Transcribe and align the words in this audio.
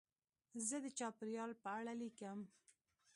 زه 0.67 0.77
د 0.85 0.87
چاپېریال 0.97 1.51
په 1.63 1.69
اړه 1.77 1.93
لیکم. 2.01 2.39